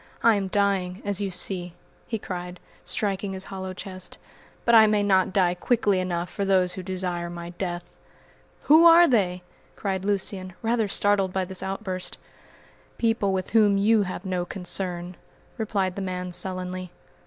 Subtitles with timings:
[0.23, 1.75] I am dying, as you see,"
[2.07, 4.17] he cried, striking his hollow chest,
[4.65, 7.93] "but I may not die quickly enough for those who desire my death."
[8.63, 9.43] "Who are they?"
[9.75, 12.17] cried Lucian, rather startled by this outburst.
[12.97, 15.17] "People with whom you have no concern,"
[15.59, 16.89] replied the man sullenly.